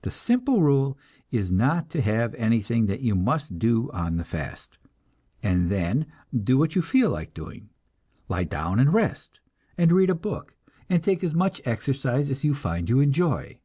[0.00, 0.98] The simple rule
[1.30, 4.76] is not to have anything that you must do on the fast,
[5.40, 7.68] and then do what you feel like doing.
[8.28, 9.38] Lie down and rest,
[9.78, 10.56] and read a book,
[10.90, 13.60] and take as much exercise as you find you enjoy.